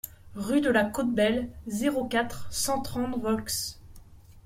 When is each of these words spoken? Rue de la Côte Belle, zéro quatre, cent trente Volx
Rue 0.35 0.61
de 0.61 0.71
la 0.71 0.83
Côte 0.85 1.13
Belle, 1.13 1.51
zéro 1.67 2.05
quatre, 2.07 2.47
cent 2.51 2.81
trente 2.81 3.21
Volx 3.21 3.79